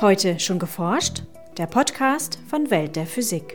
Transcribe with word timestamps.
Heute 0.00 0.40
schon 0.40 0.58
geforscht? 0.58 1.24
Der 1.58 1.66
Podcast 1.66 2.38
von 2.48 2.70
Welt 2.70 2.96
der 2.96 3.04
Physik. 3.04 3.54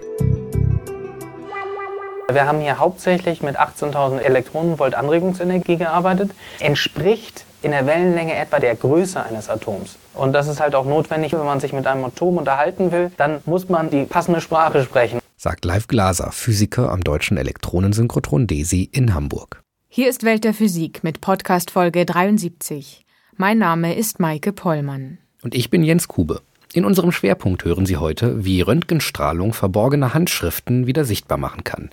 Wir 2.31 2.45
haben 2.45 2.59
hier 2.59 2.77
hauptsächlich 2.77 3.41
mit 3.41 3.59
18.000 3.59 4.19
Elektronenvolt 4.19 4.93
Anregungsenergie 4.93 5.77
gearbeitet. 5.77 6.29
Entspricht 6.59 7.45
in 7.63 7.71
der 7.71 7.87
Wellenlänge 7.87 8.35
etwa 8.35 8.59
der 8.59 8.75
Größe 8.75 9.23
eines 9.23 9.49
Atoms. 9.49 9.97
Und 10.13 10.33
das 10.33 10.47
ist 10.47 10.59
halt 10.59 10.75
auch 10.75 10.85
notwendig, 10.85 11.33
wenn 11.33 11.45
man 11.45 11.59
sich 11.59 11.73
mit 11.73 11.87
einem 11.87 12.05
Atom 12.05 12.37
unterhalten 12.37 12.91
will, 12.91 13.11
dann 13.17 13.41
muss 13.45 13.67
man 13.67 13.89
die 13.89 14.03
passende 14.03 14.39
Sprache 14.39 14.83
sprechen. 14.83 15.21
Sagt 15.37 15.65
Leif 15.65 15.87
Glaser, 15.87 16.31
Physiker 16.31 16.91
am 16.91 17.03
Deutschen 17.03 17.37
Elektronensynchrotron 17.37 18.45
DESI 18.45 18.83
in 18.91 19.15
Hamburg. 19.15 19.63
Hier 19.87 20.09
ist 20.09 20.23
Welt 20.23 20.43
der 20.43 20.53
Physik 20.53 21.03
mit 21.03 21.21
Podcast 21.21 21.71
Folge 21.71 22.05
73. 22.05 23.03
Mein 23.35 23.57
Name 23.57 23.95
ist 23.95 24.19
Maike 24.19 24.53
Pollmann. 24.53 25.17
Und 25.45 25.53
ich 25.53 25.69
bin 25.69 25.83
Jens 25.83 26.07
Kube. 26.07 26.41
In 26.73 26.85
unserem 26.85 27.11
Schwerpunkt 27.11 27.65
hören 27.65 27.85
Sie 27.85 27.97
heute, 27.97 28.43
wie 28.43 28.61
Röntgenstrahlung 28.61 29.53
verborgene 29.53 30.15
Handschriften 30.15 30.87
wieder 30.87 31.05
sichtbar 31.05 31.37
machen 31.37 31.63
kann. 31.63 31.91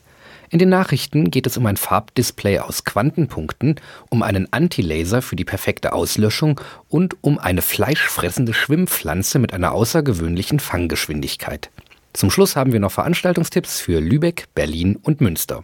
In 0.48 0.58
den 0.58 0.70
Nachrichten 0.70 1.30
geht 1.30 1.46
es 1.46 1.58
um 1.58 1.66
ein 1.66 1.76
Farbdisplay 1.76 2.60
aus 2.60 2.84
Quantenpunkten, 2.84 3.74
um 4.08 4.22
einen 4.22 4.50
Antilaser 4.54 5.20
für 5.20 5.36
die 5.36 5.44
perfekte 5.44 5.92
Auslöschung 5.92 6.62
und 6.88 7.16
um 7.20 7.38
eine 7.38 7.60
fleischfressende 7.60 8.54
Schwimmpflanze 8.54 9.38
mit 9.38 9.52
einer 9.52 9.72
außergewöhnlichen 9.72 10.58
Fanggeschwindigkeit. 10.58 11.68
Zum 12.14 12.30
Schluss 12.30 12.56
haben 12.56 12.72
wir 12.72 12.80
noch 12.80 12.92
Veranstaltungstipps 12.92 13.80
für 13.80 14.00
Lübeck, 14.00 14.46
Berlin 14.54 14.96
und 14.96 15.20
Münster. 15.20 15.60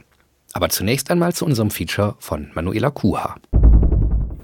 Aber 0.53 0.69
zunächst 0.69 1.11
einmal 1.11 1.33
zu 1.33 1.47
unserem 1.47 1.71
Feature 1.71 2.17
von 2.19 2.51
Manuela 2.53 2.91
Kuha. 2.91 3.37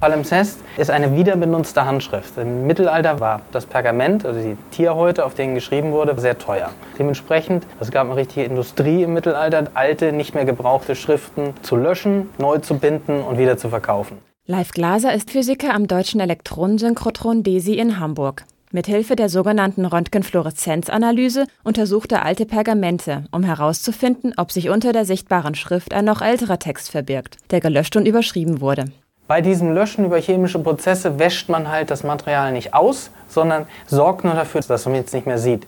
Palimpsest 0.05 0.59
ist 0.77 0.91
eine 0.91 1.17
wiederbenutzte 1.17 1.87
Handschrift. 1.87 2.37
Im 2.37 2.67
Mittelalter 2.67 3.21
war 3.21 3.41
das 3.53 3.65
Pergament, 3.65 4.27
also 4.27 4.39
die 4.39 4.59
Tierhäute, 4.71 5.25
auf 5.25 5.33
denen 5.33 5.55
geschrieben 5.55 5.93
wurde, 5.93 6.15
sehr 6.21 6.37
teuer. 6.37 6.73
Dementsprechend, 6.99 7.65
es 7.81 7.91
gab 7.91 8.09
eine 8.09 8.17
richtige 8.17 8.45
Industrie 8.45 9.05
im 9.05 9.15
Mittelalter, 9.15 9.65
alte, 9.73 10.13
nicht 10.13 10.35
mehr 10.35 10.45
gebrauchte 10.45 10.95
Schriften 10.95 11.55
zu 11.63 11.77
löschen, 11.77 12.29
neu 12.37 12.59
zu 12.59 12.79
binden 12.79 13.23
und 13.23 13.39
wieder 13.39 13.57
zu 13.57 13.71
verkaufen. 13.71 14.19
Leif 14.47 14.73
Glaser 14.73 15.15
ist 15.15 15.31
Physiker 15.31 15.73
am 15.73 15.87
Deutschen 15.87 16.21
Elektronensynchrotron 16.21 17.43
DESI 17.43 17.79
in 17.79 17.99
Hamburg. 17.99 18.45
Mithilfe 18.73 19.17
der 19.17 19.31
sogenannten 19.31 19.87
Röntgenfluoreszenzanalyse 19.87 21.47
untersucht 21.63 22.13
er 22.13 22.27
alte 22.27 22.45
Pergamente, 22.45 23.25
um 23.31 23.43
herauszufinden, 23.43 24.35
ob 24.37 24.53
sich 24.53 24.69
unter 24.69 24.93
der 24.93 25.07
sichtbaren 25.07 25.55
Schrift 25.55 25.95
ein 25.95 26.05
noch 26.05 26.21
älterer 26.21 26.59
Text 26.59 26.91
verbirgt, 26.91 27.39
der 27.51 27.61
gelöscht 27.61 27.97
und 27.97 28.07
überschrieben 28.07 28.61
wurde. 28.61 28.85
Bei 29.27 29.41
diesem 29.41 29.73
Löschen 29.73 30.05
über 30.05 30.19
chemische 30.19 30.59
Prozesse 30.59 31.19
wäscht 31.19 31.49
man 31.49 31.69
halt 31.69 31.91
das 31.91 32.05
Material 32.05 32.53
nicht 32.53 32.75
aus, 32.75 33.11
sondern 33.27 33.67
sorgt 33.87 34.25
nur 34.25 34.35
dafür, 34.35 34.61
dass 34.61 34.85
man 34.85 34.97
jetzt 34.97 35.15
nicht 35.15 35.27
mehr 35.27 35.39
sieht. 35.39 35.67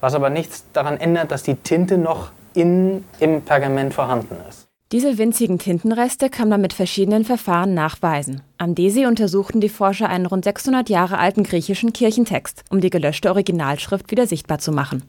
Was 0.00 0.14
aber 0.14 0.28
nichts 0.28 0.64
daran 0.72 0.98
ändert, 0.98 1.30
dass 1.30 1.44
die 1.44 1.54
Tinte 1.54 1.98
noch 1.98 2.30
in, 2.54 3.04
im 3.20 3.42
Pergament 3.42 3.94
vorhanden 3.94 4.36
ist. 4.48 4.66
Diese 4.92 5.18
winzigen 5.18 5.58
Tintenreste 5.58 6.30
kann 6.30 6.48
man 6.48 6.60
mit 6.60 6.72
verschiedenen 6.72 7.24
Verfahren 7.24 7.74
nachweisen. 7.74 8.42
Am 8.58 8.74
DESI 8.74 9.06
untersuchten 9.06 9.60
die 9.60 9.68
Forscher 9.68 10.08
einen 10.08 10.26
rund 10.26 10.44
600 10.44 10.88
Jahre 10.88 11.18
alten 11.18 11.42
griechischen 11.42 11.92
Kirchentext, 11.92 12.64
um 12.70 12.80
die 12.80 12.90
gelöschte 12.90 13.30
Originalschrift 13.30 14.10
wieder 14.10 14.26
sichtbar 14.26 14.58
zu 14.58 14.72
machen. 14.72 15.02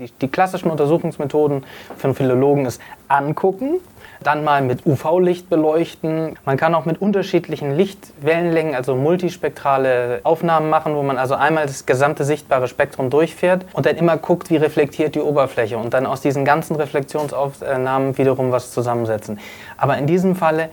Die, 0.00 0.10
die 0.22 0.28
klassischen 0.28 0.70
Untersuchungsmethoden 0.70 1.62
einen 2.02 2.14
Philologen 2.14 2.64
ist 2.64 2.80
angucken, 3.08 3.80
dann 4.22 4.44
mal 4.44 4.62
mit 4.62 4.86
UV-Licht 4.86 5.50
beleuchten. 5.50 6.38
Man 6.46 6.56
kann 6.56 6.74
auch 6.74 6.86
mit 6.86 7.02
unterschiedlichen 7.02 7.76
Lichtwellenlängen, 7.76 8.74
also 8.74 8.94
multispektrale 8.94 10.20
Aufnahmen 10.22 10.70
machen, 10.70 10.94
wo 10.94 11.02
man 11.02 11.18
also 11.18 11.34
einmal 11.34 11.66
das 11.66 11.84
gesamte 11.84 12.24
sichtbare 12.24 12.66
Spektrum 12.66 13.10
durchfährt 13.10 13.66
und 13.74 13.84
dann 13.84 13.96
immer 13.96 14.16
guckt, 14.16 14.48
wie 14.48 14.56
reflektiert 14.56 15.16
die 15.16 15.20
Oberfläche 15.20 15.76
und 15.76 15.92
dann 15.92 16.06
aus 16.06 16.22
diesen 16.22 16.46
ganzen 16.46 16.76
Reflexionsaufnahmen 16.76 18.16
wiederum 18.16 18.52
was 18.52 18.72
zusammensetzen. 18.72 19.38
Aber 19.76 19.98
in 19.98 20.06
diesem 20.06 20.34
Falle 20.34 20.70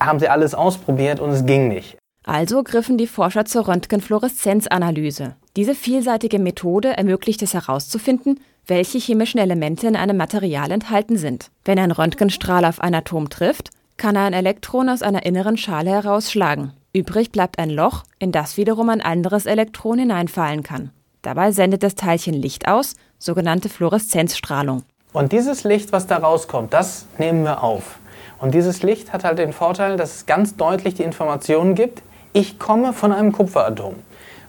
haben 0.00 0.18
sie 0.18 0.28
alles 0.28 0.54
ausprobiert 0.54 1.18
und 1.18 1.30
es 1.30 1.46
ging 1.46 1.68
nicht. 1.68 1.96
Also 2.26 2.62
griffen 2.62 2.98
die 2.98 3.06
Forscher 3.06 3.46
zur 3.46 3.68
Röntgenfluoreszenzanalyse. 3.68 5.36
Diese 5.56 5.74
vielseitige 5.74 6.38
Methode 6.38 6.94
ermöglicht 6.94 7.40
es 7.40 7.54
herauszufinden, 7.54 8.38
welche 8.66 8.98
chemischen 8.98 9.38
Elemente 9.38 9.86
in 9.86 9.96
einem 9.96 10.16
Material 10.16 10.70
enthalten 10.70 11.16
sind. 11.16 11.50
Wenn 11.64 11.78
ein 11.78 11.92
Röntgenstrahl 11.92 12.64
auf 12.64 12.80
ein 12.80 12.94
Atom 12.94 13.30
trifft, 13.30 13.70
kann 13.96 14.16
er 14.16 14.24
ein 14.24 14.32
Elektron 14.32 14.88
aus 14.88 15.02
einer 15.02 15.24
inneren 15.24 15.56
Schale 15.56 15.90
herausschlagen. 15.90 16.72
Übrig 16.92 17.30
bleibt 17.30 17.58
ein 17.58 17.70
Loch, 17.70 18.04
in 18.18 18.32
das 18.32 18.56
wiederum 18.56 18.88
ein 18.88 19.00
anderes 19.00 19.46
Elektron 19.46 19.98
hineinfallen 19.98 20.62
kann. 20.62 20.90
Dabei 21.22 21.52
sendet 21.52 21.82
das 21.82 21.94
Teilchen 21.94 22.34
Licht 22.34 22.68
aus, 22.68 22.94
sogenannte 23.18 23.68
Fluoreszenzstrahlung. 23.68 24.82
Und 25.12 25.32
dieses 25.32 25.64
Licht, 25.64 25.92
was 25.92 26.06
da 26.06 26.18
rauskommt, 26.18 26.72
das 26.72 27.06
nehmen 27.18 27.44
wir 27.44 27.62
auf. 27.62 27.98
Und 28.38 28.54
dieses 28.54 28.82
Licht 28.82 29.12
hat 29.12 29.24
halt 29.24 29.38
den 29.38 29.52
Vorteil, 29.52 29.96
dass 29.96 30.16
es 30.16 30.26
ganz 30.26 30.56
deutlich 30.56 30.94
die 30.94 31.04
Informationen 31.04 31.74
gibt, 31.74 32.02
ich 32.32 32.58
komme 32.58 32.92
von 32.92 33.12
einem 33.12 33.32
Kupferatom. 33.32 33.94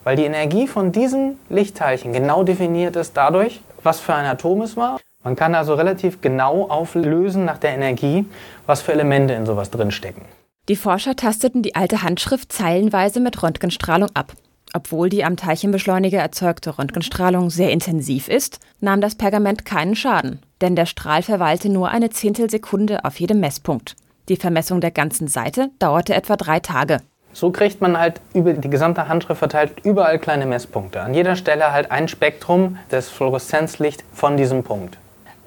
Weil 0.04 0.18
die 0.18 0.26
Energie 0.26 0.68
von 0.68 0.92
diesem 0.92 1.38
Lichtteilchen 1.50 2.12
genau 2.12 2.44
definiert 2.44 2.96
ist 2.96 3.16
dadurch, 3.16 3.62
was 3.88 4.02
für 4.02 4.14
ein 4.14 4.26
Atom 4.26 4.62
es 4.62 4.76
war. 4.76 5.00
Man 5.24 5.38
kann 5.38 5.56
also 5.56 5.74
relativ 5.74 6.20
genau 6.22 6.68
auflösen 6.68 7.46
nach 7.46 7.58
der 7.58 7.72
Energie, 7.72 8.26
was 8.66 8.82
für 8.82 8.92
Elemente 8.92 9.34
in 9.34 9.46
sowas 9.46 9.72
drinstecken. 9.72 10.24
Die 10.68 10.76
Forscher 10.76 11.16
tasteten 11.16 11.64
die 11.64 11.76
alte 11.76 12.04
Handschrift 12.04 12.52
zeilenweise 12.52 13.22
mit 13.22 13.42
Röntgenstrahlung 13.42 14.10
ab. 14.14 14.34
Obwohl 14.74 15.08
die 15.08 15.24
am 15.24 15.38
Teilchenbeschleuniger 15.38 16.20
erzeugte 16.20 16.78
Röntgenstrahlung 16.78 17.50
sehr 17.50 17.72
intensiv 17.72 18.28
ist, 18.28 18.60
nahm 18.82 19.00
das 19.00 19.16
Pergament 19.16 19.64
keinen 19.64 19.96
Schaden, 19.96 20.42
denn 20.60 20.76
der 20.76 20.86
Strahl 20.86 21.24
verweilte 21.24 21.70
nur 21.70 21.88
eine 21.90 22.10
Zehntelsekunde 22.10 23.06
auf 23.06 23.18
jedem 23.22 23.40
Messpunkt. 23.40 23.96
Die 24.28 24.36
Vermessung 24.36 24.82
der 24.82 24.92
ganzen 24.92 25.30
Seite 25.30 25.70
dauerte 25.80 26.14
etwa 26.14 26.36
drei 26.36 26.60
Tage. 26.60 26.98
So 27.38 27.52
kriegt 27.52 27.82
man 27.82 28.00
halt 28.00 28.20
über 28.34 28.54
die 28.54 28.68
gesamte 28.68 29.08
Handschrift 29.08 29.38
verteilt 29.38 29.74
überall 29.84 30.18
kleine 30.18 30.48
Messpunkte. 30.48 31.02
An 31.02 31.14
jeder 31.14 31.36
Stelle 31.36 31.72
halt 31.72 31.92
ein 31.92 32.08
Spektrum 32.08 32.80
des 32.92 33.10
Fluoreszenzlicht 33.10 34.04
von 34.12 34.38
diesem 34.38 34.64
Punkt. 34.64 34.98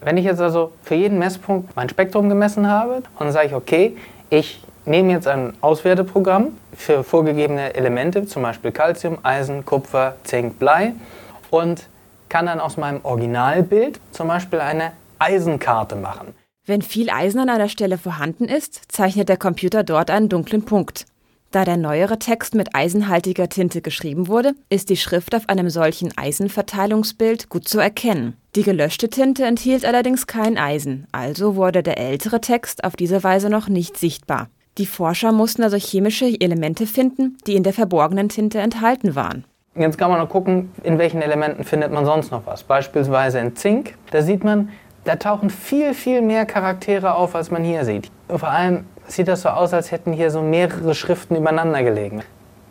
Wenn 0.01 0.17
ich 0.17 0.25
jetzt 0.25 0.41
also 0.41 0.71
für 0.84 0.95
jeden 0.95 1.19
Messpunkt 1.19 1.75
mein 1.75 1.89
Spektrum 1.89 2.28
gemessen 2.28 2.69
habe 2.69 3.03
und 3.19 3.33
sage 3.33 3.49
ich, 3.49 3.55
okay, 3.55 3.97
ich 4.31 4.62
nehme 4.84 5.11
jetzt 5.11 5.27
ein 5.27 5.53
Auswerteprogramm 5.62 6.56
für 6.77 7.03
vorgegebene 7.03 7.75
Elemente, 7.75 8.25
zum 8.25 8.43
Beispiel 8.43 8.71
Calcium, 8.71 9.19
Eisen, 9.25 9.65
Kupfer, 9.65 10.15
Zink, 10.22 10.61
Blei 10.61 10.93
und 11.51 11.89
kann 12.28 12.47
dann 12.47 12.61
aus 12.61 12.77
meinem 12.77 13.01
Originalbild 13.03 13.99
zum 14.12 14.28
Beispiel 14.28 14.61
eine 14.61 14.93
Eisenkarte 15.19 15.97
machen. 15.97 16.37
Wenn 16.65 16.83
viel 16.83 17.11
Eisen 17.11 17.41
an 17.41 17.49
einer 17.49 17.69
Stelle 17.69 17.99
vorhanden 17.99 18.45
ist, 18.45 18.81
zeichnet 18.93 19.28
der 19.28 19.39
Computer 19.39 19.83
dort 19.83 20.12
einen 20.12 20.28
dunklen 20.28 20.65
Punkt. 20.65 21.07
Da 21.53 21.65
der 21.65 21.77
neuere 21.77 22.21
Text 22.21 22.55
mit 22.55 22.77
eisenhaltiger 22.77 23.49
Tinte 23.49 23.83
geschrieben 23.83 24.28
wurde, 24.28 24.53
ist 24.69 24.88
die 24.88 24.97
Schrift 24.97 25.34
auf 25.34 25.49
einem 25.49 25.69
solchen 25.69 26.16
Eisenverteilungsbild 26.16 27.49
gut 27.49 27.66
zu 27.66 27.81
erkennen. 27.81 28.37
Die 28.55 28.62
gelöschte 28.62 29.09
Tinte 29.09 29.44
enthielt 29.44 29.84
allerdings 29.84 30.28
kein 30.28 30.59
Eisen, 30.59 31.09
also 31.10 31.56
wurde 31.56 31.83
der 31.83 31.99
ältere 31.99 32.41
Text 32.41 32.84
auf 32.84 32.94
diese 32.94 33.25
Weise 33.25 33.50
noch 33.50 33.69
nicht 33.69 33.97
sichtbar. 33.97 34.49
Die 34.78 34.87
Forscher 34.87 35.33
mussten 35.33 35.65
also 35.65 35.77
chemische 35.77 36.27
Elemente 36.41 36.87
finden, 36.87 37.37
die 37.49 37.56
in 37.56 37.65
der 37.65 37.72
verborgenen 37.72 38.28
Tinte 38.28 38.60
enthalten 38.60 39.16
waren. 39.16 39.44
Jetzt 39.75 39.99
kann 39.99 40.10
man 40.10 40.21
noch 40.21 40.28
gucken, 40.28 40.71
in 40.84 40.99
welchen 40.99 41.21
Elementen 41.21 41.65
findet 41.65 41.91
man 41.91 42.05
sonst 42.05 42.31
noch 42.31 42.47
was. 42.47 42.62
Beispielsweise 42.62 43.41
in 43.41 43.56
Zink. 43.56 43.97
Da 44.12 44.22
sieht 44.22 44.44
man, 44.44 44.69
da 45.03 45.16
tauchen 45.16 45.50
viel, 45.50 45.94
viel 45.94 46.22
mehr 46.22 46.47
Charaktere 46.47 47.15
auf, 47.15 47.34
als 47.34 47.50
man 47.50 47.65
hier 47.65 47.84
sieht. 47.84 48.09
Vor 48.28 48.49
allem 48.49 48.84
sieht 49.12 49.28
das 49.28 49.43
so 49.43 49.48
aus, 49.48 49.72
als 49.72 49.91
hätten 49.91 50.12
hier 50.12 50.31
so 50.31 50.43
mehrere 50.43 50.94
Schriften 50.94 51.37
übereinander 51.37 51.82
gelegen. 51.82 52.22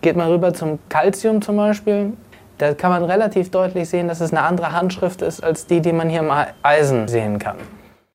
Geht 0.01 0.16
man 0.16 0.30
rüber 0.30 0.53
zum 0.53 0.80
Calcium 0.89 1.41
zum 1.41 1.57
Beispiel, 1.57 2.13
da 2.59 2.74
kann 2.74 2.91
man 2.91 3.06
relativ 3.06 3.51
deutlich 3.51 3.88
sehen, 3.88 4.09
dass 4.09 4.19
es 4.19 4.31
eine 4.31 4.41
andere 4.41 4.74
Handschrift 4.74 5.21
ist 5.21 5.41
als 5.41 5.65
die, 5.65 5.80
die 5.81 5.94
man 5.94 6.09
hier 6.09 6.19
im 6.19 6.31
Eisen 6.62 7.07
sehen 7.07 7.39
kann. 7.39 7.56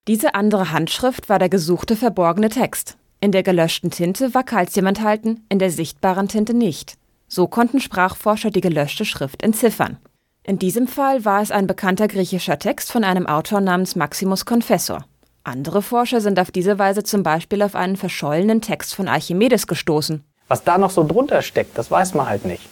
Diese 0.06 0.34
andere 0.34 0.70
Handschrift 0.70 1.30
war 1.30 1.38
der 1.38 1.48
gesuchte 1.48 1.96
verborgene 1.96 2.50
Text. 2.50 2.98
In 3.20 3.32
der 3.32 3.42
gelöschten 3.42 3.90
Tinte 3.90 4.34
war 4.34 4.44
Calcium 4.44 4.86
enthalten, 4.86 5.46
in 5.48 5.58
der 5.58 5.70
sichtbaren 5.70 6.28
Tinte 6.28 6.52
nicht. 6.52 6.98
So 7.26 7.48
konnten 7.48 7.80
Sprachforscher 7.80 8.50
die 8.50 8.60
gelöschte 8.60 9.06
Schrift 9.06 9.42
entziffern. 9.42 9.96
In 10.42 10.58
diesem 10.58 10.88
Fall 10.88 11.24
war 11.24 11.40
es 11.40 11.50
ein 11.50 11.66
bekannter 11.66 12.06
griechischer 12.06 12.58
Text 12.58 12.92
von 12.92 13.02
einem 13.02 13.26
Autor 13.26 13.62
namens 13.62 13.96
Maximus 13.96 14.44
Confessor. 14.44 15.06
Andere 15.46 15.82
Forscher 15.82 16.22
sind 16.22 16.40
auf 16.40 16.50
diese 16.50 16.78
Weise 16.78 17.02
zum 17.02 17.22
Beispiel 17.22 17.60
auf 17.60 17.74
einen 17.74 17.96
verschollenen 17.96 18.62
Text 18.62 18.94
von 18.94 19.08
Archimedes 19.08 19.66
gestoßen. 19.66 20.24
Was 20.48 20.64
da 20.64 20.78
noch 20.78 20.90
so 20.90 21.06
drunter 21.06 21.42
steckt, 21.42 21.76
das 21.76 21.90
weiß 21.90 22.14
man 22.14 22.26
halt 22.30 22.46
nicht. 22.46 22.66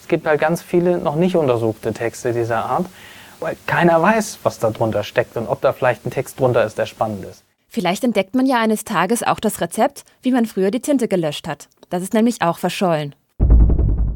Es 0.00 0.06
gibt 0.06 0.24
halt 0.24 0.40
ganz 0.40 0.62
viele 0.62 0.98
noch 0.98 1.16
nicht 1.16 1.34
untersuchte 1.34 1.92
Texte 1.92 2.32
dieser 2.32 2.64
Art, 2.64 2.86
weil 3.40 3.56
keiner 3.66 4.00
weiß, 4.00 4.38
was 4.44 4.60
da 4.60 4.70
drunter 4.70 5.02
steckt 5.02 5.36
und 5.36 5.48
ob 5.48 5.60
da 5.62 5.72
vielleicht 5.72 6.06
ein 6.06 6.10
Text 6.10 6.38
drunter 6.38 6.64
ist, 6.64 6.78
der 6.78 6.86
spannend 6.86 7.24
ist. 7.24 7.42
Vielleicht 7.66 8.04
entdeckt 8.04 8.36
man 8.36 8.46
ja 8.46 8.60
eines 8.60 8.84
Tages 8.84 9.24
auch 9.24 9.40
das 9.40 9.60
Rezept, 9.60 10.04
wie 10.22 10.30
man 10.30 10.46
früher 10.46 10.70
die 10.70 10.80
Tinte 10.80 11.08
gelöscht 11.08 11.48
hat. 11.48 11.68
Das 11.90 12.04
ist 12.04 12.14
nämlich 12.14 12.40
auch 12.40 12.58
verschollen. 12.58 13.16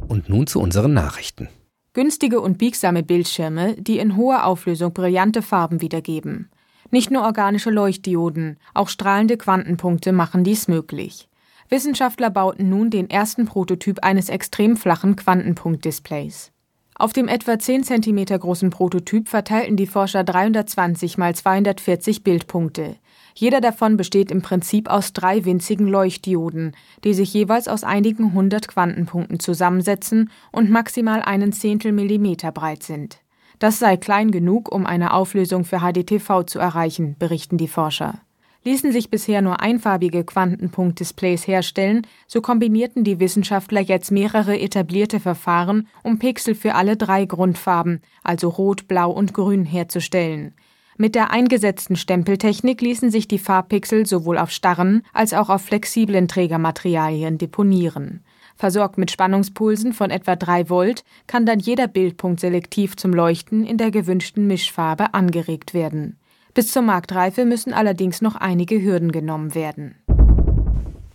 Und 0.07 0.29
nun 0.29 0.47
zu 0.47 0.61
unseren 0.61 0.93
Nachrichten. 0.93 1.49
Günstige 1.91 2.39
und 2.39 2.57
biegsame 2.57 3.03
Bildschirme, 3.03 3.73
die 3.73 3.99
in 3.99 4.15
hoher 4.15 4.45
Auflösung 4.45 4.93
brillante 4.93 5.41
Farben 5.41 5.81
wiedergeben. 5.81 6.49
Nicht 6.89 7.11
nur 7.11 7.23
organische 7.23 7.69
Leuchtdioden, 7.69 8.57
auch 8.73 8.89
strahlende 8.89 9.37
Quantenpunkte 9.37 10.11
machen 10.11 10.43
dies 10.43 10.67
möglich. 10.67 11.27
Wissenschaftler 11.69 12.29
bauten 12.29 12.69
nun 12.69 12.89
den 12.89 13.09
ersten 13.09 13.45
Prototyp 13.45 14.03
eines 14.03 14.29
extrem 14.29 14.77
flachen 14.77 15.15
Quantenpunktdisplays. 15.17 16.51
Auf 16.99 17.13
dem 17.13 17.27
etwa 17.27 17.59
10 17.59 17.83
cm 17.83 18.25
großen 18.25 18.71
Prototyp 18.71 19.27
verteilten 19.27 19.75
die 19.75 19.85
Forscher 19.85 20.23
320 20.23 21.17
mal 21.17 21.35
240 21.35 22.23
Bildpunkte. 22.23 22.95
Jeder 23.35 23.61
davon 23.61 23.97
besteht 23.97 24.31
im 24.31 24.41
Prinzip 24.41 24.89
aus 24.89 25.13
drei 25.13 25.45
winzigen 25.45 25.87
Leuchtdioden, 25.87 26.75
die 27.03 27.13
sich 27.13 27.31
jeweils 27.33 27.67
aus 27.67 27.83
einigen 27.83 28.33
hundert 28.33 28.67
Quantenpunkten 28.67 29.39
zusammensetzen 29.39 30.31
und 30.51 30.71
maximal 30.71 31.21
einen 31.21 31.53
Zehntel 31.53 31.91
Millimeter 31.91 32.51
breit 32.51 32.81
sind. 32.81 33.19
Das 33.59 33.79
sei 33.79 33.97
klein 33.97 34.31
genug, 34.31 34.71
um 34.71 34.85
eine 34.85 35.13
Auflösung 35.13 35.65
für 35.65 35.79
HDTV 35.79 36.43
zu 36.45 36.59
erreichen, 36.59 37.15
berichten 37.17 37.57
die 37.57 37.67
Forscher. 37.67 38.19
Ließen 38.63 38.91
sich 38.91 39.09
bisher 39.09 39.41
nur 39.41 39.61
einfarbige 39.61 40.23
Quantenpunktdisplays 40.23 41.47
herstellen, 41.47 42.05
so 42.27 42.41
kombinierten 42.41 43.03
die 43.03 43.19
Wissenschaftler 43.19 43.81
jetzt 43.81 44.11
mehrere 44.11 44.59
etablierte 44.59 45.19
Verfahren, 45.19 45.87
um 46.03 46.19
Pixel 46.19 46.53
für 46.53 46.75
alle 46.75 46.97
drei 46.97 47.25
Grundfarben, 47.25 48.01
also 48.23 48.49
Rot, 48.49 48.87
Blau 48.87 49.11
und 49.11 49.33
Grün, 49.33 49.63
herzustellen. 49.63 50.53
Mit 50.97 51.15
der 51.15 51.31
eingesetzten 51.31 51.95
Stempeltechnik 51.95 52.81
ließen 52.81 53.09
sich 53.09 53.27
die 53.27 53.39
Farbpixel 53.39 54.05
sowohl 54.05 54.37
auf 54.37 54.51
starren 54.51 55.03
als 55.13 55.33
auch 55.33 55.49
auf 55.49 55.61
flexiblen 55.61 56.27
Trägermaterialien 56.27 57.37
deponieren. 57.37 58.21
Versorgt 58.57 58.97
mit 58.97 59.11
Spannungspulsen 59.11 59.93
von 59.93 60.09
etwa 60.09 60.35
3 60.35 60.69
Volt 60.69 61.03
kann 61.27 61.45
dann 61.45 61.59
jeder 61.59 61.87
Bildpunkt 61.87 62.39
selektiv 62.39 62.97
zum 62.97 63.13
Leuchten 63.13 63.65
in 63.65 63.77
der 63.77 63.91
gewünschten 63.91 64.47
Mischfarbe 64.47 65.13
angeregt 65.13 65.75
werden. 65.75 66.17
Bis 66.55 66.71
zur 66.71 66.81
Marktreife 66.81 67.45
müssen 67.45 67.71
allerdings 67.71 68.21
noch 68.21 68.35
einige 68.35 68.81
Hürden 68.81 69.11
genommen 69.11 69.53
werden. 69.53 69.95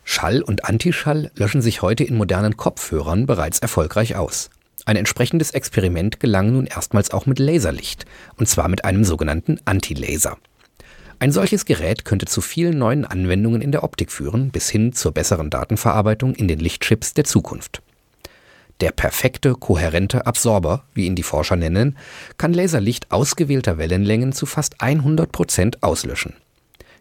Schall 0.05 0.41
und 0.41 0.65
Antischall 0.67 1.33
löschen 1.35 1.63
sich 1.63 1.83
heute 1.83 2.05
in 2.05 2.17
modernen 2.17 2.57
Kopfhörern 2.57 3.27
bereits 3.27 3.59
erfolgreich 3.59 4.15
aus. 4.15 4.51
Ein 4.85 4.97
entsprechendes 4.97 5.51
Experiment 5.51 6.21
gelang 6.21 6.53
nun 6.53 6.67
erstmals 6.67 7.11
auch 7.13 7.27
mit 7.27 7.41
Laserlicht, 7.41 8.05
und 8.37 8.49
zwar 8.49 8.69
mit 8.69 8.85
einem 8.85 9.05
sogenannten 9.05 9.59
Antilaser. 9.65 10.39
Ein 11.19 11.33
solches 11.33 11.65
Gerät 11.65 12.05
könnte 12.05 12.27
zu 12.27 12.41
vielen 12.41 12.79
neuen 12.79 13.05
Anwendungen 13.05 13.63
in 13.63 13.73
der 13.73 13.85
Optik 13.85 14.11
führen, 14.11 14.51
bis 14.51 14.69
hin 14.71 14.93
zur 14.93 15.13
besseren 15.13 15.51
Datenverarbeitung 15.51 16.35
in 16.35 16.49
den 16.49 16.59
Lichtchips 16.59 17.15
der 17.15 17.25
Zukunft. 17.25 17.83
Der 18.81 18.91
perfekte, 18.91 19.53
kohärente 19.53 20.27
Absorber, 20.27 20.85
wie 20.93 21.07
ihn 21.07 21.15
die 21.15 21.23
Forscher 21.23 21.57
nennen, 21.57 21.97
kann 22.37 22.53
Laserlicht 22.53 23.13
ausgewählter 23.13 23.79
Wellenlängen 23.79 24.33
zu 24.33 24.45
fast 24.45 24.81
100 24.81 25.31
Prozent 25.31 25.83
auslöschen. 25.85 26.35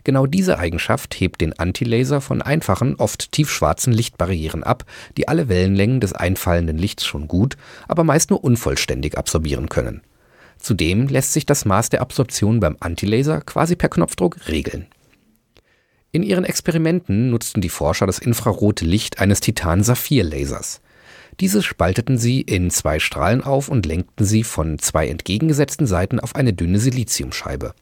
Genau 0.04 0.26
diese 0.26 0.58
Eigenschaft 0.58 1.20
hebt 1.20 1.42
den 1.42 1.58
Antilaser 1.58 2.22
von 2.22 2.42
einfachen, 2.42 2.96
oft 2.96 3.32
tiefschwarzen 3.32 3.94
Lichtbarrieren 3.94 4.64
ab, 4.64 4.86
die 5.18 5.28
alle 5.28 5.48
Wellenlängen 5.48 6.00
des 6.00 6.14
einfallenden 6.14 6.78
Lichts 6.78 7.06
schon 7.06 7.28
gut, 7.28 7.58
aber 7.88 8.04
meist 8.04 8.30
nur 8.30 8.44
unvollständig 8.44 9.18
absorbieren 9.18 9.70
können. 9.70 10.02
Zudem 10.62 11.08
lässt 11.08 11.34
sich 11.34 11.46
das 11.46 11.66
Maß 11.66 11.90
der 11.90 12.02
Absorption 12.02 12.60
beim 12.60 12.78
Antilaser 12.80 13.42
quasi 13.42 13.76
per 13.76 13.90
Knopfdruck 13.90 14.48
regeln. 14.48 14.86
In 16.12 16.24
ihren 16.24 16.46
Experimenten 16.46 17.32
nutzten 17.32 17.62
die 17.62 17.70
Forscher 17.70 18.06
das 18.06 18.20
infrarote 18.20 18.86
Licht 18.86 19.20
eines 19.20 19.40
Titan-Saphir-Lasers. 19.40 20.82
Dieses 21.40 21.66
spalteten 21.66 22.18
sie 22.18 22.42
in 22.42 22.70
zwei 22.70 23.00
Strahlen 23.00 23.42
auf 23.44 23.70
und 23.70 23.86
lenkten 23.86 24.26
sie 24.26 24.44
von 24.44 24.78
zwei 24.78 25.08
entgegengesetzten 25.08 25.88
Seiten 25.88 26.20
auf 26.20 26.36
eine 26.36 26.54
dünne 26.54 26.80
Siliziumscheibe. 26.80 27.74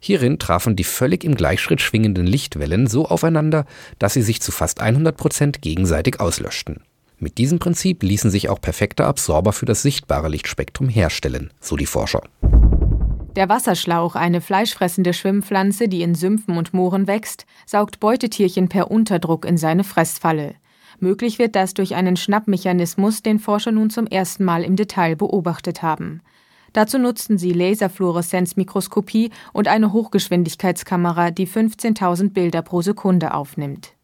Hierin 0.00 0.40
trafen 0.40 0.74
die 0.74 0.84
völlig 0.84 1.22
im 1.22 1.36
Gleichschritt 1.36 1.80
schwingenden 1.80 2.26
Lichtwellen 2.26 2.88
so 2.88 3.06
aufeinander, 3.06 3.66
dass 4.00 4.14
sie 4.14 4.22
sich 4.22 4.40
zu 4.40 4.50
fast 4.50 4.80
100 4.80 5.16
Prozent 5.16 5.62
gegenseitig 5.62 6.18
auslöschten. 6.18 6.82
Mit 7.22 7.38
diesem 7.38 7.60
Prinzip 7.60 8.02
ließen 8.02 8.32
sich 8.32 8.48
auch 8.48 8.60
perfekte 8.60 9.04
Absorber 9.06 9.52
für 9.52 9.64
das 9.64 9.80
sichtbare 9.80 10.28
Lichtspektrum 10.28 10.88
herstellen, 10.88 11.52
so 11.60 11.76
die 11.76 11.86
Forscher. 11.86 12.22
Der 13.36 13.48
Wasserschlauch, 13.48 14.16
eine 14.16 14.40
fleischfressende 14.40 15.14
Schwimmpflanze, 15.14 15.86
die 15.86 16.02
in 16.02 16.16
Sümpfen 16.16 16.56
und 16.56 16.74
Mooren 16.74 17.06
wächst, 17.06 17.46
saugt 17.64 18.00
Beutetierchen 18.00 18.68
per 18.68 18.90
Unterdruck 18.90 19.44
in 19.44 19.56
seine 19.56 19.84
Fressfalle. 19.84 20.56
Möglich 20.98 21.38
wird 21.38 21.54
das 21.54 21.74
durch 21.74 21.94
einen 21.94 22.16
Schnappmechanismus, 22.16 23.22
den 23.22 23.38
Forscher 23.38 23.70
nun 23.70 23.90
zum 23.90 24.08
ersten 24.08 24.44
Mal 24.44 24.64
im 24.64 24.74
Detail 24.74 25.14
beobachtet 25.14 25.80
haben. 25.80 26.22
Dazu 26.72 26.98
nutzten 26.98 27.38
sie 27.38 27.52
Laserfluoreszenzmikroskopie 27.52 29.30
und 29.52 29.68
eine 29.68 29.92
Hochgeschwindigkeitskamera, 29.92 31.30
die 31.30 31.46
15.000 31.46 32.30
Bilder 32.30 32.62
pro 32.62 32.82
Sekunde 32.82 33.32
aufnimmt. 33.32 33.94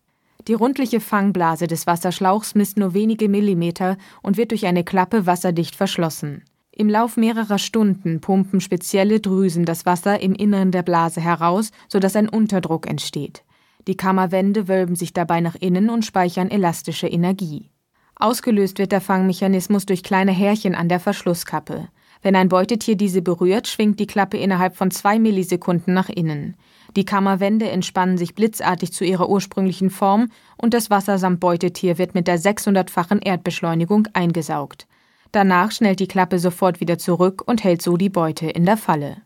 Die 0.48 0.54
rundliche 0.54 1.00
Fangblase 1.00 1.66
des 1.66 1.86
Wasserschlauchs 1.86 2.54
misst 2.54 2.78
nur 2.78 2.94
wenige 2.94 3.28
Millimeter 3.28 3.98
und 4.22 4.38
wird 4.38 4.50
durch 4.50 4.64
eine 4.64 4.82
Klappe 4.82 5.26
wasserdicht 5.26 5.76
verschlossen. 5.76 6.42
Im 6.72 6.88
Lauf 6.88 7.18
mehrerer 7.18 7.58
Stunden 7.58 8.22
pumpen 8.22 8.62
spezielle 8.62 9.20
Drüsen 9.20 9.66
das 9.66 9.84
Wasser 9.84 10.22
im 10.22 10.34
Inneren 10.34 10.70
der 10.70 10.82
Blase 10.82 11.20
heraus, 11.20 11.70
sodass 11.88 12.16
ein 12.16 12.30
Unterdruck 12.30 12.88
entsteht. 12.88 13.44
Die 13.86 13.96
Kammerwände 13.96 14.68
wölben 14.68 14.96
sich 14.96 15.12
dabei 15.12 15.42
nach 15.42 15.54
innen 15.54 15.90
und 15.90 16.06
speichern 16.06 16.50
elastische 16.50 17.08
Energie. 17.08 17.70
Ausgelöst 18.16 18.78
wird 18.78 18.92
der 18.92 19.02
Fangmechanismus 19.02 19.84
durch 19.84 20.02
kleine 20.02 20.32
Härchen 20.32 20.74
an 20.74 20.88
der 20.88 20.98
Verschlusskappe. 20.98 21.88
Wenn 22.22 22.36
ein 22.36 22.48
Beutetier 22.48 22.96
diese 22.96 23.22
berührt, 23.22 23.68
schwingt 23.68 24.00
die 24.00 24.06
Klappe 24.06 24.36
innerhalb 24.36 24.76
von 24.76 24.90
zwei 24.90 25.18
Millisekunden 25.18 25.94
nach 25.94 26.08
innen. 26.08 26.56
Die 26.96 27.04
Kammerwände 27.04 27.70
entspannen 27.70 28.18
sich 28.18 28.34
blitzartig 28.34 28.92
zu 28.92 29.04
ihrer 29.04 29.28
ursprünglichen 29.28 29.90
Form 29.90 30.30
und 30.56 30.74
das 30.74 30.90
Wasser 30.90 31.18
samt 31.18 31.40
Beutetier 31.40 31.98
wird 31.98 32.14
mit 32.14 32.26
der 32.26 32.38
600-fachen 32.38 33.20
Erdbeschleunigung 33.20 34.08
eingesaugt. 34.14 34.86
Danach 35.32 35.72
schnellt 35.72 36.00
die 36.00 36.08
Klappe 36.08 36.38
sofort 36.38 36.80
wieder 36.80 36.98
zurück 36.98 37.42
und 37.46 37.62
hält 37.62 37.82
so 37.82 37.96
die 37.96 38.08
Beute 38.08 38.46
in 38.46 38.64
der 38.64 38.78
Falle. 38.78 39.18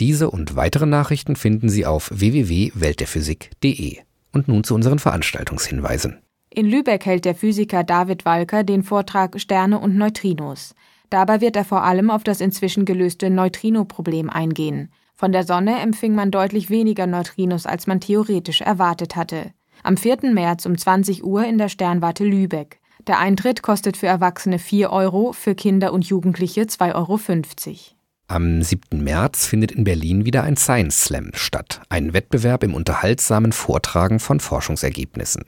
Diese 0.00 0.30
und 0.30 0.56
weitere 0.56 0.86
Nachrichten 0.86 1.36
finden 1.36 1.68
Sie 1.68 1.86
auf 1.86 2.10
www.weltderphysik.de. 2.12 3.98
Und 4.32 4.48
nun 4.48 4.64
zu 4.64 4.74
unseren 4.74 4.98
Veranstaltungshinweisen. 4.98 6.18
In 6.50 6.66
Lübeck 6.66 7.06
hält 7.06 7.24
der 7.24 7.34
Physiker 7.34 7.84
David 7.84 8.24
Walker 8.24 8.64
den 8.64 8.82
Vortrag 8.82 9.40
Sterne 9.40 9.78
und 9.78 9.96
Neutrinos. 9.96 10.74
Dabei 11.14 11.40
wird 11.40 11.54
er 11.54 11.64
vor 11.64 11.84
allem 11.84 12.10
auf 12.10 12.24
das 12.24 12.40
inzwischen 12.40 12.86
gelöste 12.86 13.30
Neutrino-Problem 13.30 14.28
eingehen. 14.28 14.88
Von 15.14 15.30
der 15.30 15.44
Sonne 15.44 15.78
empfing 15.78 16.12
man 16.16 16.32
deutlich 16.32 16.70
weniger 16.70 17.06
Neutrinos, 17.06 17.66
als 17.66 17.86
man 17.86 18.00
theoretisch 18.00 18.62
erwartet 18.62 19.14
hatte. 19.14 19.52
Am 19.84 19.96
4. 19.96 20.32
März 20.32 20.66
um 20.66 20.76
20 20.76 21.22
Uhr 21.22 21.44
in 21.44 21.56
der 21.56 21.68
Sternwarte 21.68 22.24
Lübeck. 22.24 22.80
Der 23.06 23.20
Eintritt 23.20 23.62
kostet 23.62 23.96
für 23.96 24.08
Erwachsene 24.08 24.58
4 24.58 24.90
Euro, 24.90 25.32
für 25.32 25.54
Kinder 25.54 25.92
und 25.92 26.04
Jugendliche 26.04 26.62
2,50 26.62 26.94
Euro. 26.96 27.20
Am 28.26 28.60
7. 28.60 29.04
März 29.04 29.46
findet 29.46 29.70
in 29.70 29.84
Berlin 29.84 30.24
wieder 30.24 30.42
ein 30.42 30.56
Science 30.56 31.04
Slam 31.04 31.30
statt, 31.34 31.82
ein 31.90 32.12
Wettbewerb 32.12 32.64
im 32.64 32.74
unterhaltsamen 32.74 33.52
Vortragen 33.52 34.18
von 34.18 34.40
Forschungsergebnissen. 34.40 35.44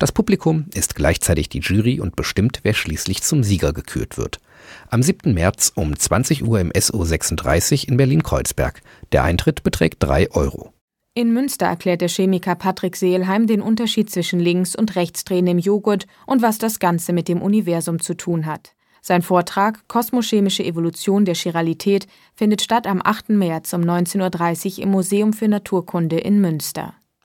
Das 0.00 0.10
Publikum 0.10 0.66
ist 0.74 0.96
gleichzeitig 0.96 1.50
die 1.50 1.60
Jury 1.60 2.00
und 2.00 2.16
bestimmt, 2.16 2.58
wer 2.64 2.74
schließlich 2.74 3.22
zum 3.22 3.44
Sieger 3.44 3.72
gekürt 3.72 4.18
wird. 4.18 4.40
Am 4.88 5.02
7. 5.02 5.34
März 5.34 5.72
um 5.74 5.96
20 5.96 6.44
Uhr 6.44 6.60
im 6.60 6.72
SO 6.78 7.04
36 7.04 7.88
in 7.88 7.96
Berlin-Kreuzberg. 7.96 8.82
Der 9.12 9.24
Eintritt 9.24 9.62
beträgt 9.62 10.02
3 10.02 10.30
Euro. 10.32 10.72
In 11.14 11.32
Münster 11.32 11.66
erklärt 11.66 12.00
der 12.00 12.08
Chemiker 12.08 12.56
Patrick 12.56 12.96
Seelheim 12.96 13.46
den 13.46 13.62
Unterschied 13.62 14.10
zwischen 14.10 14.40
Links- 14.40 14.74
und 14.74 14.96
Rechtsdrehen 14.96 15.46
im 15.46 15.58
Joghurt 15.58 16.06
und 16.26 16.42
was 16.42 16.58
das 16.58 16.80
Ganze 16.80 17.12
mit 17.12 17.28
dem 17.28 17.40
Universum 17.40 18.00
zu 18.00 18.14
tun 18.14 18.46
hat. 18.46 18.72
Sein 19.00 19.22
Vortrag 19.22 19.86
Kosmochemische 19.86 20.64
Evolution 20.64 21.24
der 21.24 21.34
Chiralität 21.34 22.06
findet 22.34 22.62
statt 22.62 22.86
am 22.86 23.02
8. 23.04 23.28
März 23.28 23.72
um 23.74 23.82
19.30 23.82 24.78
Uhr 24.78 24.82
im 24.84 24.90
Museum 24.90 25.32
für 25.32 25.46
Naturkunde 25.46 26.18
in 26.18 26.40
Münster. 26.40 26.94